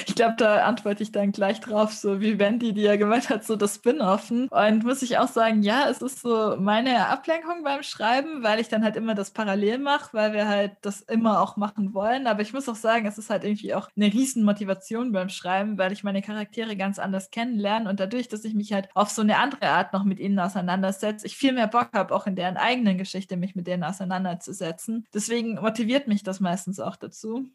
[0.06, 3.44] ich glaube, da antworte ich dann gleich drauf, so wie Wendy, die ja gemeint hat,
[3.44, 4.48] so das Spin-Offen.
[4.48, 8.68] Und muss ich auch sagen, ja, es ist so meine Ablenkung beim Schreiben, weil ich
[8.68, 12.26] dann halt immer das parallel mache, weil wir halt das immer auch machen wollen.
[12.26, 15.78] Aber ich muss auch sagen, es ist halt irgendwie auch eine riesen Motivation beim Schreiben,
[15.78, 19.22] weil ich meine Charaktere ganz anders kennenlerne und dadurch, dass ich mich halt auf so
[19.22, 22.56] eine andere Art noch mit ihnen auseinandersetze, ich viel mehr Bock habe, auch in deren
[22.56, 25.06] eigenen Geschichte mich mit denen auseinanderzusetzen.
[25.14, 27.50] Deswegen motiviert mich das meistens auch dazu.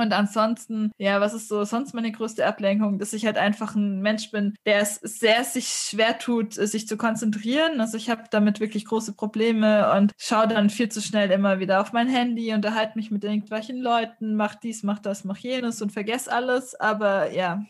[0.00, 4.00] Und ansonsten, ja, was ist so sonst meine größte Ablenkung, dass ich halt einfach ein
[4.00, 7.80] Mensch bin, der es sehr sich schwer tut, sich zu konzentrieren.
[7.80, 11.82] Also ich habe damit wirklich große Probleme und schaue dann viel zu schnell immer wieder
[11.82, 15.92] auf mein Handy, unterhalte mich mit irgendwelchen Leuten, mach dies, mach das, mach jenes und
[15.92, 16.74] vergesse alles.
[16.74, 17.62] Aber ja.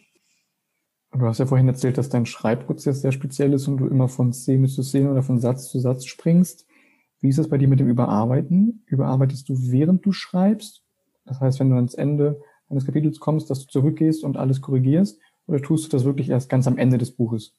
[1.12, 4.33] Du hast ja vorhin erzählt, dass dein Schreibprozess sehr speziell ist und du immer von
[4.33, 6.66] Szene zu Szene oder von Satz zu Satz springst.
[7.19, 8.85] Wie ist es bei dir mit dem Überarbeiten?
[8.87, 10.85] Überarbeitest du während du schreibst
[11.31, 15.21] das heißt, wenn du ans Ende eines Kapitels kommst, dass du zurückgehst und alles korrigierst,
[15.47, 17.55] oder tust du das wirklich erst ganz am Ende des Buches?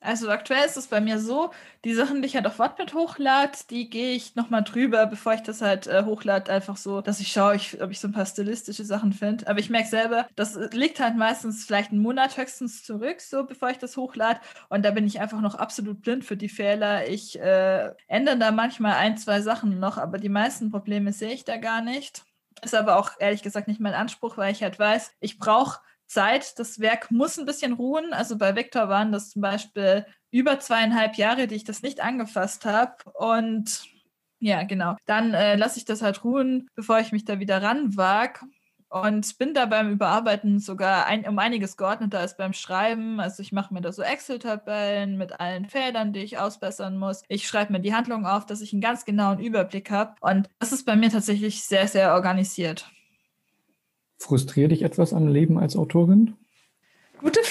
[0.00, 1.50] Also aktuell ist es bei mir so,
[1.84, 5.42] die Sachen, die ich halt auf Wattpad hochlade, die gehe ich nochmal drüber, bevor ich
[5.42, 8.26] das halt äh, hochlade, einfach so, dass ich schaue, ich, ob ich so ein paar
[8.26, 9.46] stilistische Sachen finde.
[9.46, 13.70] Aber ich merke selber, das liegt halt meistens vielleicht einen Monat höchstens zurück, so bevor
[13.70, 14.40] ich das hochlade.
[14.68, 17.08] Und da bin ich einfach noch absolut blind für die Fehler.
[17.08, 21.44] Ich äh, ändere da manchmal ein, zwei Sachen noch, aber die meisten Probleme sehe ich
[21.44, 22.24] da gar nicht.
[22.62, 26.58] Ist aber auch ehrlich gesagt nicht mein Anspruch, weil ich halt weiß, ich brauche Zeit.
[26.58, 28.12] Das Werk muss ein bisschen ruhen.
[28.12, 32.64] Also bei Vector waren das zum Beispiel über zweieinhalb Jahre, die ich das nicht angefasst
[32.64, 32.96] habe.
[33.14, 33.82] Und
[34.38, 34.96] ja, genau.
[35.06, 38.40] Dann äh, lasse ich das halt ruhen, bevor ich mich da wieder ranwage
[38.92, 43.20] und bin da beim Überarbeiten sogar ein, um einiges geordneter als beim Schreiben.
[43.20, 47.22] Also ich mache mir da so Excel-Tabellen mit allen Feldern, die ich ausbessern muss.
[47.28, 50.14] Ich schreibe mir die Handlung auf, dass ich einen ganz genauen Überblick habe.
[50.20, 52.90] Und das ist bei mir tatsächlich sehr, sehr organisiert.
[54.18, 56.34] Frustriert dich etwas am Leben als Autorin?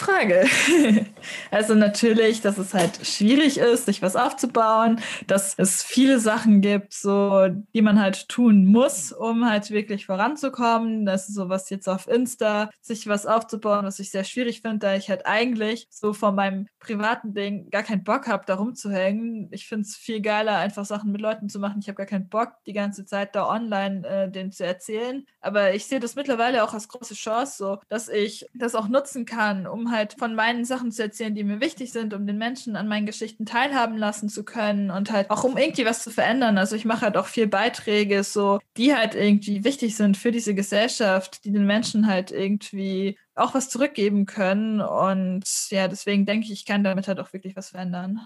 [0.01, 0.45] Frage.
[1.51, 6.93] Also natürlich, dass es halt schwierig ist, sich was aufzubauen, dass es viele Sachen gibt,
[6.93, 11.05] so die man halt tun muss, um halt wirklich voranzukommen.
[11.05, 14.95] Das ist sowas jetzt auf Insta, sich was aufzubauen, was ich sehr schwierig finde, da
[14.95, 19.49] ich halt eigentlich so von meinem privaten Ding gar keinen Bock habe, da rumzuhängen.
[19.51, 21.79] Ich finde es viel geiler, einfach Sachen mit Leuten zu machen.
[21.81, 25.23] Ich habe gar keinen Bock, die ganze Zeit da online äh, denen zu erzählen.
[25.39, 29.25] Aber ich sehe das mittlerweile auch als große Chance, so dass ich das auch nutzen
[29.25, 32.75] kann um halt von meinen Sachen zu erzählen, die mir wichtig sind, um den Menschen
[32.75, 36.57] an meinen Geschichten teilhaben lassen zu können und halt auch um irgendwie was zu verändern.
[36.57, 40.55] Also ich mache halt auch viel Beiträge, so die halt irgendwie wichtig sind für diese
[40.55, 44.81] Gesellschaft, die den Menschen halt irgendwie auch was zurückgeben können.
[44.81, 48.21] Und ja, deswegen denke ich, ich kann damit halt auch wirklich was verändern.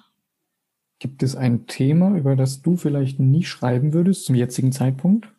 [1.00, 5.35] Gibt es ein Thema, über das du vielleicht nie schreiben würdest zum jetzigen Zeitpunkt?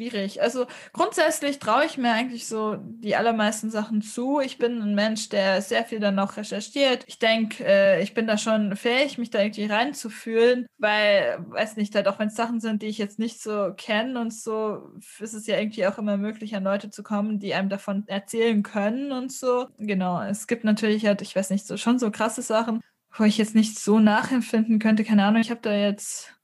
[0.00, 0.40] Schwierig.
[0.40, 4.40] Also grundsätzlich traue ich mir eigentlich so die allermeisten Sachen zu.
[4.40, 7.04] Ich bin ein Mensch, der sehr viel dann noch recherchiert.
[7.06, 11.94] Ich denke, äh, ich bin da schon fähig, mich da irgendwie reinzufühlen, weil, weiß nicht,
[11.94, 15.34] halt auch wenn es Sachen sind, die ich jetzt nicht so kenne und so, ist
[15.34, 19.12] es ja irgendwie auch immer möglich, an Leute zu kommen, die einem davon erzählen können
[19.12, 19.66] und so.
[19.78, 22.80] Genau, es gibt natürlich halt, ich weiß nicht, so schon so krasse Sachen,
[23.12, 25.04] wo ich jetzt nicht so nachempfinden könnte.
[25.04, 26.39] Keine Ahnung, ich habe da jetzt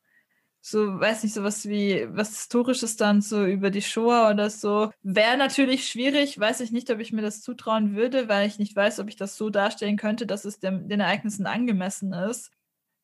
[0.68, 4.90] so, weiß nicht, sowas wie was Historisches dann so über die Shoah oder so.
[5.04, 8.74] Wäre natürlich schwierig, weiß ich nicht, ob ich mir das zutrauen würde, weil ich nicht
[8.74, 12.50] weiß, ob ich das so darstellen könnte, dass es dem, den Ereignissen angemessen ist.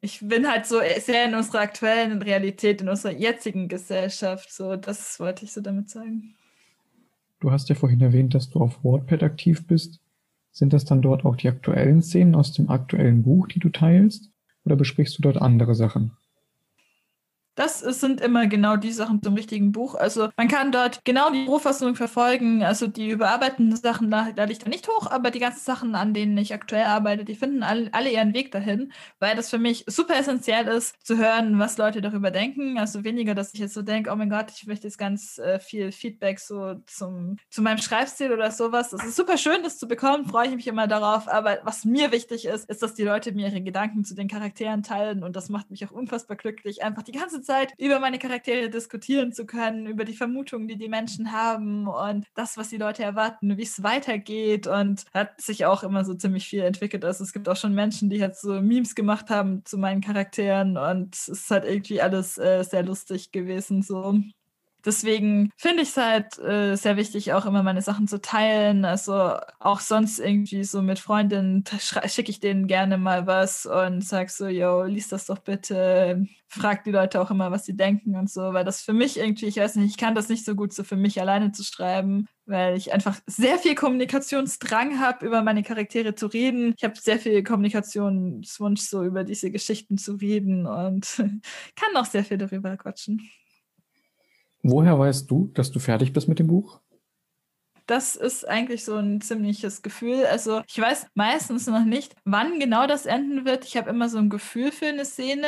[0.01, 4.53] Ich bin halt so sehr in unserer aktuellen Realität, in unserer jetzigen Gesellschaft.
[4.53, 6.35] So, das wollte ich so damit sagen.
[7.39, 10.01] Du hast ja vorhin erwähnt, dass du auf WordPad aktiv bist.
[10.51, 14.33] Sind das dann dort auch die aktuellen Szenen aus dem aktuellen Buch, die du teilst?
[14.65, 16.17] Oder besprichst du dort andere Sachen?
[17.55, 19.95] Das sind immer genau die Sachen zum richtigen Buch.
[19.95, 22.63] Also man kann dort genau die Buchfassung verfolgen.
[22.63, 26.15] Also die überarbeitenden Sachen, da, da liegt er nicht hoch, aber die ganzen Sachen, an
[26.15, 29.85] denen ich aktuell arbeite, die finden alle, alle ihren Weg dahin, weil das für mich
[29.87, 32.79] super essentiell ist, zu hören, was Leute darüber denken.
[32.79, 35.59] Also weniger, dass ich jetzt so denke, oh mein Gott, ich möchte jetzt ganz äh,
[35.59, 38.93] viel Feedback so zum, zu meinem Schreibstil oder sowas.
[38.93, 41.29] Es ist super schön, das zu bekommen, freue ich mich immer darauf.
[41.29, 44.83] Aber was mir wichtig ist, ist, dass die Leute mir ihre Gedanken zu den Charakteren
[44.83, 48.71] teilen und das macht mich auch unfassbar glücklich, einfach die ganze Zeit über meine Charaktere
[48.71, 53.03] diskutieren zu können, über die Vermutungen, die die Menschen haben und das, was die Leute
[53.03, 57.05] erwarten, wie es weitergeht und hat sich auch immer so ziemlich viel entwickelt.
[57.05, 60.77] Also es gibt auch schon Menschen, die jetzt so Memes gemacht haben zu meinen Charakteren
[60.77, 64.15] und es ist halt irgendwie alles äh, sehr lustig gewesen so.
[64.85, 68.85] Deswegen finde ich es halt äh, sehr wichtig, auch immer meine Sachen zu teilen.
[68.85, 71.65] Also auch sonst irgendwie so mit Freundinnen
[72.07, 76.27] schicke ich denen gerne mal was und sag so, yo, lies das doch bitte.
[76.49, 79.47] Frag die Leute auch immer, was sie denken und so, weil das für mich irgendwie,
[79.47, 82.27] ich weiß nicht, ich kann das nicht so gut so für mich alleine zu schreiben,
[82.45, 86.75] weil ich einfach sehr viel Kommunikationsdrang habe, über meine Charaktere zu reden.
[86.77, 91.17] Ich habe sehr viel Kommunikationswunsch, so über diese Geschichten zu reden und
[91.77, 93.31] kann auch sehr viel darüber quatschen.
[94.63, 96.81] Woher weißt du, dass du fertig bist mit dem Buch?
[97.87, 100.25] Das ist eigentlich so ein ziemliches Gefühl.
[100.27, 103.65] Also ich weiß meistens noch nicht, wann genau das enden wird.
[103.65, 105.47] Ich habe immer so ein Gefühl für eine Szene.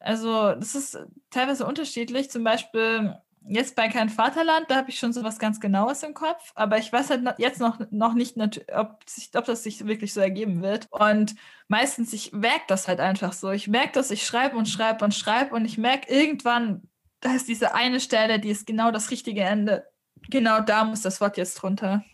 [0.00, 0.98] Also das ist
[1.30, 2.28] teilweise unterschiedlich.
[2.28, 6.14] Zum Beispiel jetzt bei Kein Vaterland, da habe ich schon so was ganz Genaues im
[6.14, 6.50] Kopf.
[6.56, 8.36] Aber ich weiß halt jetzt noch, noch nicht,
[8.74, 10.88] ob, sich, ob das sich wirklich so ergeben wird.
[10.90, 11.36] Und
[11.68, 13.50] meistens, ich merke das halt einfach so.
[13.52, 16.88] Ich merke dass ich schreibe und schreibe und schreibe und ich merke irgendwann,
[17.22, 19.88] da ist diese eine Stelle, die ist genau das richtige Ende.
[20.28, 22.04] Genau da muss das Wort jetzt drunter.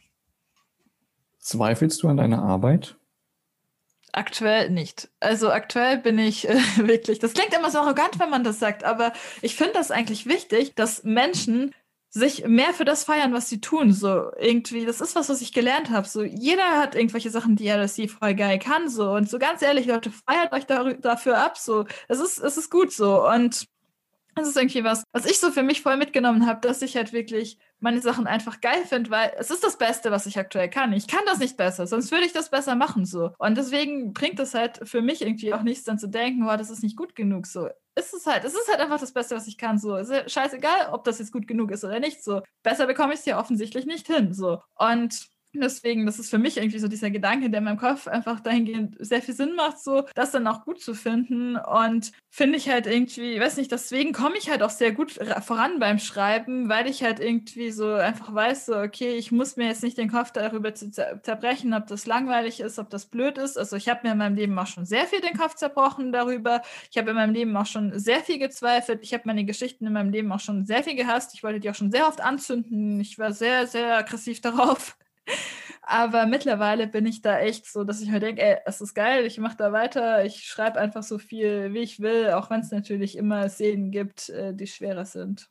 [1.40, 2.96] Zweifelst du an deiner Arbeit?
[4.12, 5.10] Aktuell nicht.
[5.20, 8.84] Also aktuell bin ich äh, wirklich, das klingt immer so arrogant, wenn man das sagt,
[8.84, 11.74] aber ich finde das eigentlich wichtig, dass Menschen
[12.10, 13.92] sich mehr für das feiern, was sie tun.
[13.92, 16.08] So irgendwie, das ist was, was ich gelernt habe.
[16.08, 18.88] So jeder hat irgendwelche Sachen, die er das sie voll geil kann.
[18.88, 21.58] So und so ganz ehrlich, Leute, feiert euch dafür ab.
[21.58, 23.68] So es ist es ist gut so und
[24.38, 27.12] das ist irgendwie was, was ich so für mich voll mitgenommen habe, dass ich halt
[27.12, 30.92] wirklich meine Sachen einfach geil finde, weil es ist das Beste, was ich aktuell kann.
[30.92, 33.30] Ich kann das nicht besser, sonst würde ich das besser machen so.
[33.38, 36.70] Und deswegen bringt es halt für mich irgendwie auch nichts, dann zu denken, oh, das
[36.70, 37.68] ist nicht gut genug so.
[37.94, 39.96] Ist es halt, es ist halt einfach das Beste, was ich kann so.
[39.96, 42.42] Ist scheißegal, ob das jetzt gut genug ist oder nicht so.
[42.62, 44.60] Besser bekomme ich es ja offensichtlich nicht hin so.
[44.76, 48.40] Und Deswegen, das ist für mich irgendwie so dieser Gedanke, der in meinem Kopf einfach
[48.40, 51.56] dahingehend sehr viel Sinn macht, so das dann auch gut zu finden.
[51.56, 55.78] Und finde ich halt irgendwie, weiß nicht, deswegen komme ich halt auch sehr gut voran
[55.78, 59.82] beim Schreiben, weil ich halt irgendwie so einfach weiß, so, okay, ich muss mir jetzt
[59.82, 63.56] nicht den Kopf darüber zerbrechen, ob das langweilig ist, ob das blöd ist.
[63.56, 66.60] Also ich habe mir in meinem Leben auch schon sehr viel den Kopf zerbrochen darüber.
[66.90, 69.00] Ich habe in meinem Leben auch schon sehr viel gezweifelt.
[69.02, 71.32] Ich habe meine Geschichten in meinem Leben auch schon sehr viel gehasst.
[71.34, 73.00] Ich wollte die auch schon sehr oft anzünden.
[73.00, 74.96] Ich war sehr, sehr aggressiv darauf.
[75.82, 79.24] Aber mittlerweile bin ich da echt so, dass ich mir denke, ey, es ist geil,
[79.24, 82.70] ich mache da weiter, ich schreibe einfach so viel, wie ich will, auch wenn es
[82.70, 85.48] natürlich immer Szenen gibt, äh, die schwerer sind.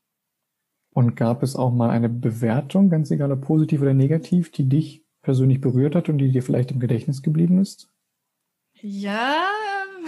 [0.92, 5.04] Und gab es auch mal eine Bewertung, ganz egal ob positiv oder negativ, die dich
[5.24, 7.90] persönlich berührt hat und die dir vielleicht im Gedächtnis geblieben ist?
[8.74, 9.48] Ja,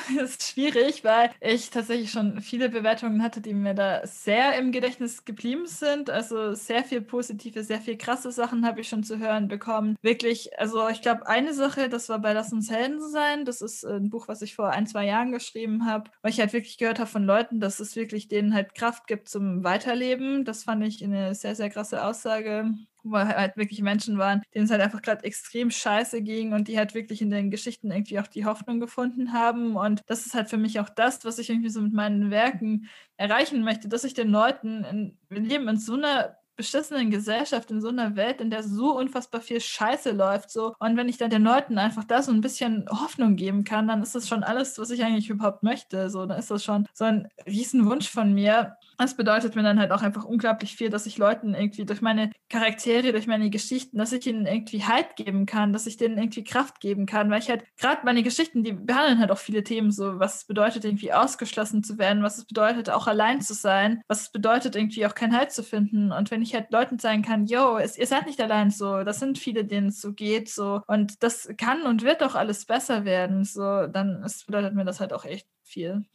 [0.24, 5.26] ist schwierig, weil ich tatsächlich schon viele Bewertungen hatte, die mir da sehr im Gedächtnis
[5.26, 6.10] geblieben sind.
[6.10, 9.96] Also sehr viel positive, sehr viel krasse Sachen habe ich schon zu hören bekommen.
[10.02, 13.46] Wirklich, also ich glaube, eine Sache, das war bei Lass uns Helden sein.
[13.46, 16.54] Das ist ein Buch, was ich vor ein, zwei Jahren geschrieben habe, weil ich halt
[16.54, 20.46] wirklich gehört habe von Leuten, dass es wirklich denen halt Kraft gibt zum Weiterleben.
[20.46, 22.74] Das fand ich eine sehr, sehr krasse Aussage
[23.12, 26.78] wo halt wirklich Menschen waren, denen es halt einfach gerade extrem scheiße ging und die
[26.78, 29.76] halt wirklich in den Geschichten irgendwie auch die Hoffnung gefunden haben.
[29.76, 32.88] Und das ist halt für mich auch das, was ich irgendwie so mit meinen Werken
[33.18, 37.80] erreichen möchte, dass ich den Leuten, in, wir leben in so einer beschissenen Gesellschaft, in
[37.80, 40.76] so einer Welt, in der so unfassbar viel Scheiße läuft, so.
[40.80, 44.04] Und wenn ich dann den Leuten einfach da so ein bisschen Hoffnung geben kann, dann
[44.04, 46.10] ist das schon alles, was ich eigentlich überhaupt möchte.
[46.10, 49.92] So, dann ist das schon so ein Riesenwunsch von mir, das bedeutet mir dann halt
[49.92, 54.12] auch einfach unglaublich viel, dass ich Leuten irgendwie durch meine Charaktere, durch meine Geschichten, dass
[54.12, 57.50] ich ihnen irgendwie Halt geben kann, dass ich denen irgendwie Kraft geben kann, weil ich
[57.50, 61.14] halt gerade meine Geschichten, die behandeln halt auch viele Themen, so was es bedeutet, irgendwie
[61.14, 65.16] ausgeschlossen zu werden, was es bedeutet, auch allein zu sein, was es bedeutet, irgendwie auch
[65.16, 66.12] keinen Halt zu finden.
[66.12, 69.20] Und wenn ich halt Leuten sagen kann, yo, es, ihr seid nicht allein so, das
[69.20, 73.06] sind viele, denen es so geht, so und das kann und wird doch alles besser
[73.06, 76.06] werden, so, dann ist, bedeutet mir das halt auch echt viel.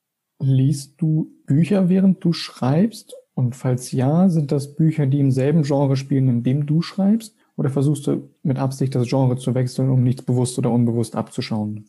[0.47, 3.15] Liest du Bücher, während du schreibst?
[3.35, 7.35] Und falls ja, sind das Bücher, die im selben Genre spielen, in dem du schreibst?
[7.57, 11.89] Oder versuchst du mit Absicht das Genre zu wechseln, um nichts bewusst oder unbewusst abzuschauen?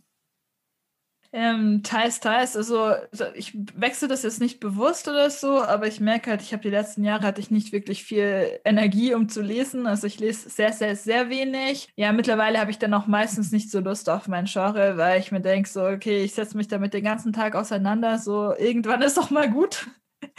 [1.37, 2.55] Ähm, teils, teils.
[2.55, 2.93] Also
[3.33, 6.69] ich wechsle das jetzt nicht bewusst oder so, aber ich merke halt, ich habe die
[6.69, 9.85] letzten Jahre hatte ich nicht wirklich viel Energie, um zu lesen.
[9.85, 11.89] Also ich lese sehr, sehr, sehr wenig.
[11.97, 15.33] Ja, mittlerweile habe ich dann auch meistens nicht so Lust auf mein Genre, weil ich
[15.33, 19.17] mir denke, so, okay, ich setze mich damit den ganzen Tag auseinander, so irgendwann ist
[19.17, 19.87] doch mal gut.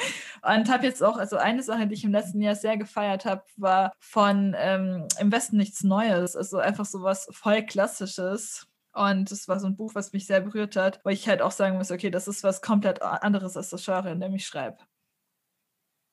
[0.42, 3.42] Und habe jetzt auch, also eine Sache, die ich im letzten Jahr sehr gefeiert habe,
[3.58, 6.36] war von ähm, Im Westen nichts Neues.
[6.36, 8.66] Also einfach so was voll Klassisches.
[8.96, 11.50] Und das war so ein Buch, was mich sehr berührt hat, wo ich halt auch
[11.50, 14.78] sagen muss, okay, das ist was komplett anderes als das Genre, in dem ich schreibe.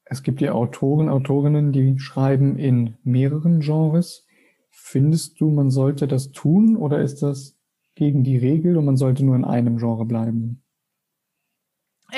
[0.04, 4.28] Es gibt ja Autoren, Autorinnen, die schreiben in mehreren Genres.
[4.70, 7.56] Findest du, man sollte das tun oder ist das
[7.96, 10.63] gegen die Regel und man sollte nur in einem Genre bleiben?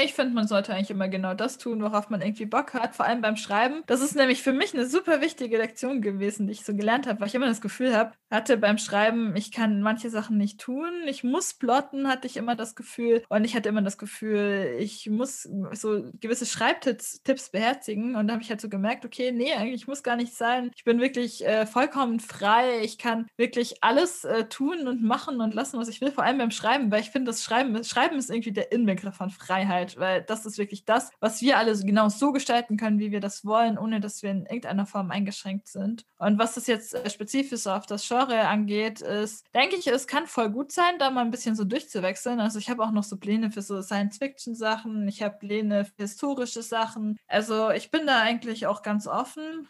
[0.03, 3.05] Ich finde, man sollte eigentlich immer genau das tun, worauf man irgendwie Bock hat, vor
[3.05, 3.83] allem beim Schreiben.
[3.85, 7.19] Das ist nämlich für mich eine super wichtige Lektion gewesen, die ich so gelernt habe,
[7.19, 10.89] weil ich immer das Gefühl habe, hatte beim Schreiben, ich kann manche Sachen nicht tun.
[11.07, 13.23] Ich muss plotten, hatte ich immer das Gefühl.
[13.29, 18.15] Und ich hatte immer das Gefühl, ich muss so gewisse Schreibtipps Tipps beherzigen.
[18.15, 20.71] Und da habe ich halt so gemerkt, okay, nee, eigentlich muss gar nicht sein.
[20.75, 22.81] Ich bin wirklich äh, vollkommen frei.
[22.83, 26.37] Ich kann wirklich alles äh, tun und machen und lassen, was ich will, vor allem
[26.37, 29.84] beim Schreiben, weil ich finde, das Schreiben, Schreiben ist irgendwie der Inbegriff von Freiheit.
[29.85, 33.19] Arbeit, weil das ist wirklich das, was wir alle genau so gestalten können, wie wir
[33.19, 36.05] das wollen, ohne dass wir in irgendeiner Form eingeschränkt sind.
[36.17, 40.27] Und was das jetzt äh, spezifisch auf das Genre angeht, ist, denke ich, es kann
[40.27, 42.39] voll gut sein, da mal ein bisschen so durchzuwechseln.
[42.39, 46.61] Also ich habe auch noch so Pläne für so Science-Fiction-Sachen, ich habe Pläne für historische
[46.61, 47.17] Sachen.
[47.27, 49.67] Also ich bin da eigentlich auch ganz offen.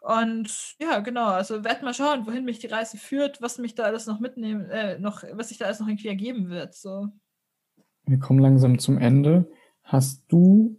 [0.00, 3.82] Und ja, genau, also werd mal schauen, wohin mich die Reise führt, was mich da
[3.82, 6.74] alles noch mitnehmen, äh, noch, was sich da alles noch irgendwie ergeben wird.
[6.74, 7.08] So
[8.08, 9.50] wir kommen langsam zum Ende.
[9.82, 10.78] Hast du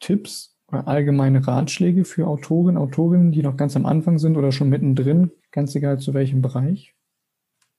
[0.00, 4.68] Tipps oder allgemeine Ratschläge für Autoren, Autorinnen, die noch ganz am Anfang sind oder schon
[4.68, 6.95] mittendrin, ganz egal zu welchem Bereich?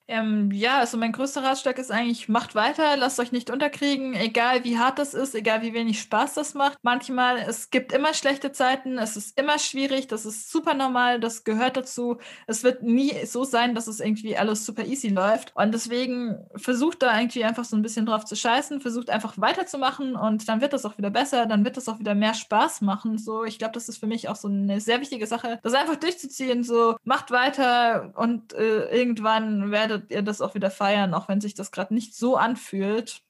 [0.09, 4.63] Ähm, ja, also mein größter Ratschlag ist eigentlich, macht weiter, lasst euch nicht unterkriegen, egal
[4.63, 6.77] wie hart das ist, egal wie wenig Spaß das macht.
[6.81, 11.43] Manchmal, es gibt immer schlechte Zeiten, es ist immer schwierig, das ist super normal, das
[11.43, 12.19] gehört dazu.
[12.47, 15.53] Es wird nie so sein, dass es irgendwie alles super easy läuft.
[15.55, 20.15] Und deswegen versucht da irgendwie einfach so ein bisschen drauf zu scheißen, versucht einfach weiterzumachen
[20.15, 23.17] und dann wird das auch wieder besser, dann wird das auch wieder mehr Spaß machen.
[23.17, 25.97] So, ich glaube, das ist für mich auch so eine sehr wichtige Sache, das einfach
[25.97, 31.27] durchzuziehen, so macht weiter und äh, irgendwann werdet werdet ihr das auch wieder feiern, auch
[31.27, 33.21] wenn sich das gerade nicht so anfühlt.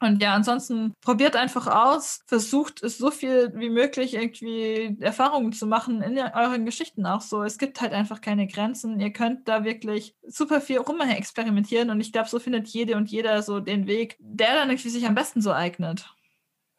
[0.00, 5.64] Und ja, ansonsten probiert einfach aus, versucht es so viel wie möglich irgendwie Erfahrungen zu
[5.64, 7.44] machen in euren Geschichten auch so.
[7.44, 8.98] Es gibt halt einfach keine Grenzen.
[8.98, 13.10] Ihr könnt da wirklich super viel rum experimentieren und ich glaube, so findet jede und
[13.12, 16.12] jeder so den Weg, der dann irgendwie sich am besten so eignet.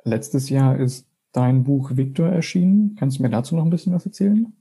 [0.03, 2.95] Letztes Jahr ist dein Buch Victor erschienen.
[2.99, 4.53] Kannst du mir dazu noch ein bisschen was erzählen?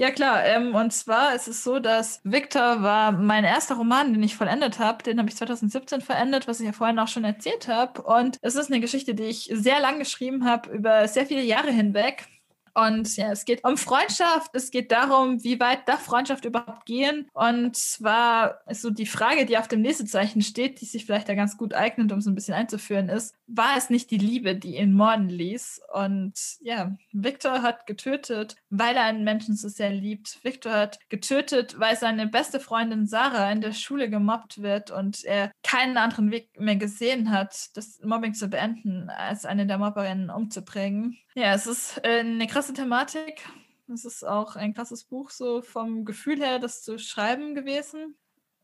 [0.00, 0.42] Ja, klar.
[0.46, 4.78] Ähm, und zwar ist es so, dass Victor war mein erster Roman, den ich vollendet
[4.78, 5.02] habe.
[5.02, 8.00] Den habe ich 2017 verendet, was ich ja vorhin auch schon erzählt habe.
[8.00, 11.70] Und es ist eine Geschichte, die ich sehr lang geschrieben habe, über sehr viele Jahre
[11.70, 12.26] hinweg.
[12.74, 17.28] Und ja, es geht um Freundschaft, es geht darum, wie weit darf Freundschaft überhaupt gehen.
[17.32, 21.34] Und zwar ist so die Frage, die auf dem Lesezeichen steht, die sich vielleicht da
[21.34, 24.76] ganz gut eignet, um so ein bisschen einzuführen, ist, war es nicht die Liebe, die
[24.76, 25.82] ihn morden ließ?
[25.92, 30.38] Und ja, Victor hat getötet, weil er einen Menschen so sehr liebt.
[30.42, 35.52] Victor hat getötet, weil seine beste Freundin Sarah in der Schule gemobbt wird und er
[35.62, 41.18] keinen anderen Weg mehr gesehen hat, das Mobbing zu beenden, als eine der Mobberinnen umzubringen.
[41.40, 43.48] Ja, es ist äh, eine krasse Thematik.
[43.88, 48.14] Es ist auch ein krasses Buch, so vom Gefühl her, das zu schreiben gewesen.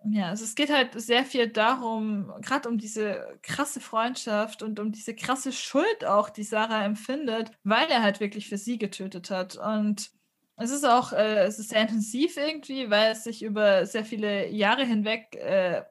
[0.05, 4.93] Ja, also es geht halt sehr viel darum, gerade um diese krasse Freundschaft und um
[4.93, 9.57] diese krasse Schuld auch, die Sarah empfindet, weil er halt wirklich für sie getötet hat.
[9.57, 10.11] Und
[10.57, 14.51] es ist auch, äh, es ist sehr intensiv irgendwie, weil es sich über sehr viele
[14.51, 15.83] Jahre hinweg äh,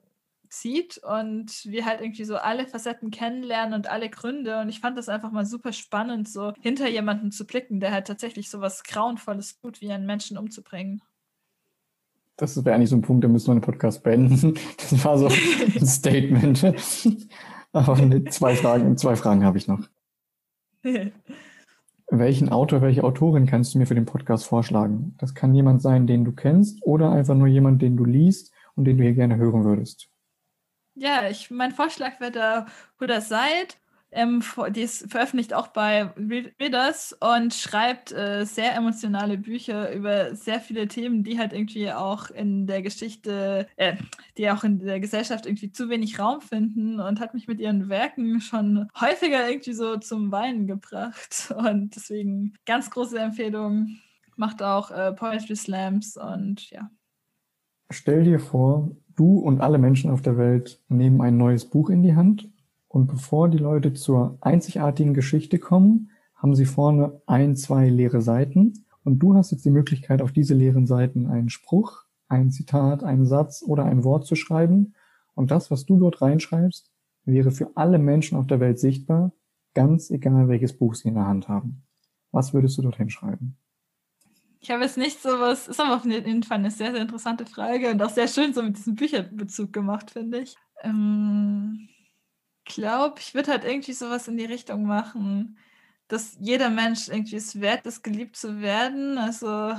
[0.55, 4.59] zieht und wir halt irgendwie so alle Facetten kennenlernen und alle Gründe.
[4.61, 8.07] Und ich fand das einfach mal super spannend, so hinter jemanden zu blicken, der halt
[8.07, 11.01] tatsächlich so was Grauenvolles tut, wie einen Menschen umzubringen.
[12.37, 14.55] Das wäre eigentlich so ein Punkt, da müssen wir den Podcast beenden.
[14.77, 15.27] Das war so
[15.79, 16.63] ein Statement.
[17.71, 17.95] Aber
[18.29, 19.81] zwei Fragen, zwei Fragen habe ich noch.
[22.09, 25.15] Welchen Autor, welche Autorin kannst du mir für den Podcast vorschlagen?
[25.17, 28.85] Das kann jemand sein, den du kennst oder einfach nur jemand, den du liest und
[28.85, 30.09] den du hier gerne hören würdest.
[30.95, 32.65] Ja, ich, mein Vorschlag wäre da
[32.99, 33.77] Huda Seid.
[34.11, 40.61] Ähm, die ist veröffentlicht auch bei Readers und schreibt äh, sehr emotionale Bücher über sehr
[40.61, 43.97] viele Themen, die halt irgendwie auch in der Geschichte, äh,
[44.37, 47.89] die auch in der Gesellschaft irgendwie zu wenig Raum finden und hat mich mit ihren
[47.89, 51.53] Werken schon häufiger irgendwie so zum Weinen gebracht.
[51.57, 53.97] Und deswegen ganz große Empfehlung.
[54.37, 56.89] Macht auch äh, Poetry Slams und ja.
[57.89, 62.03] Stell dir vor, Du und alle Menschen auf der Welt nehmen ein neues Buch in
[62.03, 62.49] die Hand
[62.87, 68.85] und bevor die Leute zur einzigartigen Geschichte kommen, haben sie vorne ein, zwei leere Seiten
[69.03, 73.25] und du hast jetzt die Möglichkeit, auf diese leeren Seiten einen Spruch, ein Zitat, einen
[73.25, 74.93] Satz oder ein Wort zu schreiben
[75.33, 76.91] und das, was du dort reinschreibst,
[77.23, 79.31] wäre für alle Menschen auf der Welt sichtbar,
[79.73, 81.83] ganz egal welches Buch sie in der Hand haben.
[82.31, 83.57] Was würdest du dorthin schreiben?
[84.65, 87.45] Ich habe jetzt nicht so was, ist aber auf jeden Fall eine sehr, sehr interessante
[87.45, 90.55] Frage und auch sehr schön so mit diesem Bücherbezug gemacht, finde ich.
[90.81, 91.87] Ähm,
[92.63, 95.59] glaube, ich würde halt irgendwie sowas in die Richtung machen,
[96.07, 99.19] dass jeder Mensch irgendwie es wert ist, geliebt zu werden.
[99.19, 99.75] Also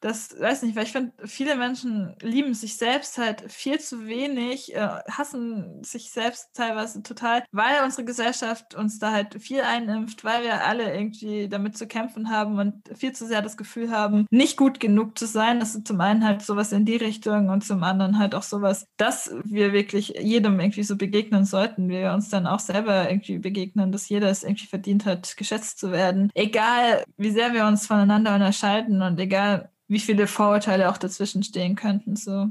[0.00, 4.74] das weiß nicht, weil ich finde, viele Menschen lieben sich selbst halt viel zu wenig,
[4.74, 10.42] äh, hassen sich selbst teilweise total, weil unsere Gesellschaft uns da halt viel einimpft, weil
[10.42, 14.56] wir alle irgendwie damit zu kämpfen haben und viel zu sehr das Gefühl haben, nicht
[14.56, 15.60] gut genug zu sein.
[15.60, 18.86] Das ist zum einen halt sowas in die Richtung und zum anderen halt auch sowas,
[18.96, 23.92] dass wir wirklich jedem irgendwie so begegnen sollten, wir uns dann auch selber irgendwie begegnen,
[23.92, 26.30] dass jeder es irgendwie verdient hat, geschätzt zu werden.
[26.34, 31.74] Egal, wie sehr wir uns voneinander unterscheiden und egal, wie viele Vorurteile auch dazwischen stehen
[31.74, 32.14] könnten.
[32.14, 32.48] So.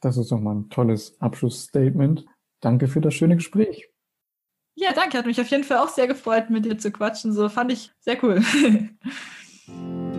[0.00, 2.26] Das ist doch mal ein tolles Abschlussstatement.
[2.60, 3.88] Danke für das schöne Gespräch.
[4.74, 5.18] Ja, danke.
[5.18, 7.32] Hat mich auf jeden Fall auch sehr gefreut, mit dir zu quatschen.
[7.32, 8.42] So fand ich sehr cool.